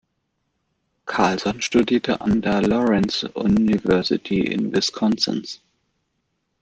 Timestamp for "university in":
3.35-4.73